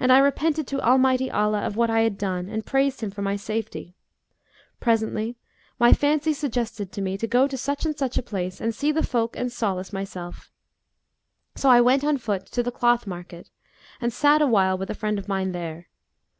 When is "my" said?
3.22-3.36, 5.78-5.92